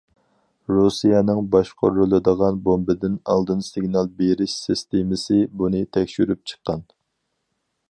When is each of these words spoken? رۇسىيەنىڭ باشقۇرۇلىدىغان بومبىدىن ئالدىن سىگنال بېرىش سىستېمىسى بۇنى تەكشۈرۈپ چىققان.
رۇسىيەنىڭ 0.71 1.41
باشقۇرۇلىدىغان 1.55 2.57
بومبىدىن 2.69 3.19
ئالدىن 3.35 3.61
سىگنال 3.69 4.11
بېرىش 4.23 4.57
سىستېمىسى 4.63 5.39
بۇنى 5.61 5.85
تەكشۈرۈپ 5.99 6.45
چىققان. 6.53 6.85